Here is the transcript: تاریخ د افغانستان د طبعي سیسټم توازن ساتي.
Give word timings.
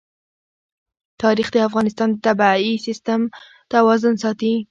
تاریخ 1.21 1.47
د 1.53 1.57
افغانستان 1.67 2.09
د 2.11 2.15
طبعي 2.25 2.71
سیسټم 2.85 3.21
توازن 3.73 4.13
ساتي. 4.23 4.53